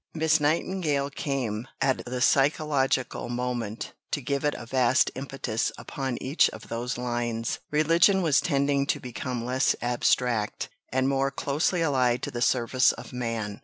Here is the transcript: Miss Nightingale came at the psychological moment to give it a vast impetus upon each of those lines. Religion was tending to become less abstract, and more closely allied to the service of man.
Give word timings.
Miss 0.15 0.39
Nightingale 0.39 1.11
came 1.11 1.67
at 1.79 2.03
the 2.05 2.21
psychological 2.21 3.29
moment 3.29 3.93
to 4.09 4.19
give 4.19 4.43
it 4.43 4.55
a 4.55 4.65
vast 4.65 5.11
impetus 5.13 5.71
upon 5.77 6.17
each 6.19 6.49
of 6.49 6.69
those 6.69 6.97
lines. 6.97 7.59
Religion 7.69 8.23
was 8.23 8.41
tending 8.41 8.87
to 8.87 8.99
become 8.99 9.45
less 9.45 9.75
abstract, 9.79 10.69
and 10.89 11.07
more 11.07 11.29
closely 11.29 11.83
allied 11.83 12.23
to 12.23 12.31
the 12.31 12.41
service 12.41 12.91
of 12.93 13.13
man. 13.13 13.59